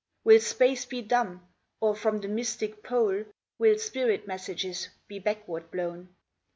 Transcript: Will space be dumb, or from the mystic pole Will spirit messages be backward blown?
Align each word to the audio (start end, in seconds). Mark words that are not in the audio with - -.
Will 0.23 0.39
space 0.39 0.83
be 0.83 1.03
dumb, 1.03 1.47
or 1.79 1.95
from 1.95 2.21
the 2.21 2.27
mystic 2.27 2.81
pole 2.81 3.23
Will 3.59 3.77
spirit 3.77 4.25
messages 4.25 4.89
be 5.07 5.19
backward 5.19 5.69
blown? 5.69 6.09